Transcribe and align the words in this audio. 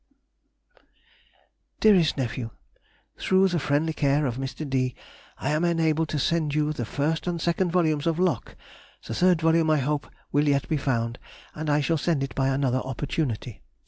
_DEAREST 1.79 2.17
NEPHEW,— 2.17 2.49
Through 3.19 3.49
the 3.49 3.59
friendly 3.59 3.93
care 3.93 4.25
of 4.25 4.37
Mr. 4.37 4.67
D—— 4.67 4.95
I 5.37 5.51
am 5.51 5.63
enabled 5.63 6.09
to 6.09 6.17
send 6.17 6.55
you 6.55 6.73
the 6.73 6.85
first 6.85 7.27
and 7.27 7.39
second 7.39 7.71
volumes 7.71 8.07
of 8.07 8.17
Locke, 8.17 8.55
the 9.05 9.13
third 9.13 9.41
volume, 9.43 9.69
I 9.69 9.77
hope, 9.77 10.09
will 10.31 10.47
yet 10.47 10.67
be 10.67 10.77
found, 10.77 11.19
and 11.53 11.69
I 11.69 11.81
shall 11.81 11.99
send 11.99 12.23
it 12.23 12.33
by 12.33 12.47
another 12.47 12.79
opportunity. 12.79 13.61